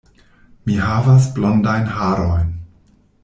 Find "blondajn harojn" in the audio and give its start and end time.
1.37-2.51